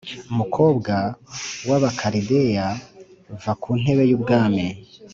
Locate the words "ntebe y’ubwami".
3.81-4.65